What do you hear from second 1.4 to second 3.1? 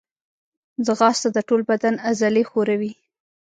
ټول بدن عضلې ښوروي